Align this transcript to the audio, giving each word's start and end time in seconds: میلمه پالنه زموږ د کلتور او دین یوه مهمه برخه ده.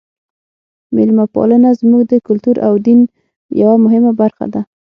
میلمه 0.95 1.25
پالنه 1.33 1.69
زموږ 1.79 2.01
د 2.07 2.13
کلتور 2.27 2.55
او 2.67 2.73
دین 2.85 2.99
یوه 3.61 3.75
مهمه 3.85 4.11
برخه 4.21 4.45
ده. 4.53 4.61